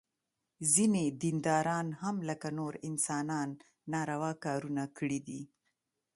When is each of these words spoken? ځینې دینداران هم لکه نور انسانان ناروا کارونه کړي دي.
ځینې 0.73 1.03
دینداران 1.21 1.87
هم 2.01 2.15
لکه 2.29 2.47
نور 2.59 2.73
انسانان 2.89 3.49
ناروا 3.91 4.31
کارونه 4.45 4.83
کړي 4.97 5.19
دي. 5.27 5.41